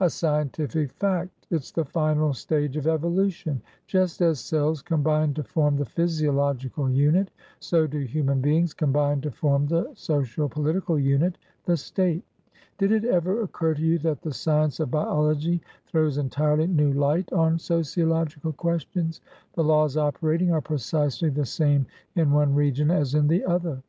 "A 0.00 0.10
scientific 0.10 0.90
fact. 0.90 1.46
It's 1.50 1.70
the 1.70 1.84
final 1.84 2.34
stage 2.34 2.76
of 2.76 2.88
evolution. 2.88 3.62
Just 3.86 4.20
as 4.20 4.40
cells 4.40 4.82
combine 4.82 5.32
to 5.34 5.44
form 5.44 5.76
the 5.76 5.84
physiological 5.84 6.90
unit, 6.90 7.30
so 7.60 7.86
do 7.86 8.00
human 8.00 8.40
beings 8.40 8.74
combine 8.74 9.20
to 9.20 9.30
form 9.30 9.68
the 9.68 9.92
social 9.94 10.48
political 10.48 10.96
unitthe 10.96 11.36
State. 11.78 12.24
Did 12.78 12.90
it 12.90 13.04
ever 13.04 13.42
occur 13.42 13.74
to 13.74 13.80
you 13.82 14.00
that 14.00 14.22
the 14.22 14.34
science 14.34 14.80
of 14.80 14.90
biology 14.90 15.62
throws 15.86 16.18
entirely 16.18 16.66
new 16.66 16.92
light 16.92 17.32
on 17.32 17.56
sociological 17.56 18.52
questions? 18.52 19.20
The 19.52 19.62
laws 19.62 19.96
operating 19.96 20.50
are 20.50 20.60
precisely 20.60 21.30
the 21.30 21.46
same 21.46 21.86
in 22.16 22.32
one 22.32 22.56
region 22.56 22.90
as 22.90 23.14
in 23.14 23.28
the 23.28 23.44
other. 23.44 23.84